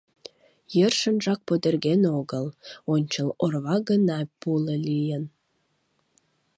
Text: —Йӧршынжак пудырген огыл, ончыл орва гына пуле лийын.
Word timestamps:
—Йӧршынжак 0.77 1.39
пудырген 1.47 2.01
огыл, 2.17 2.45
ончыл 2.93 3.29
орва 3.43 3.77
гына 3.89 4.19
пуле 4.41 4.75
лийын. 4.87 5.23